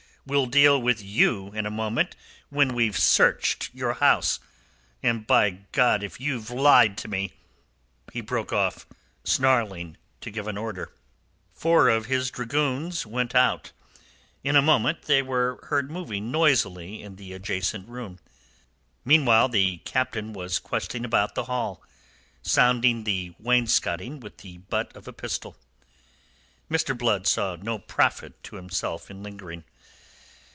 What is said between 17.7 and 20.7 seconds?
room. Meanwhile, the Captain was